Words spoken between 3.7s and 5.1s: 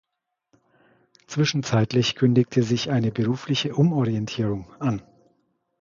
Umorientierung an.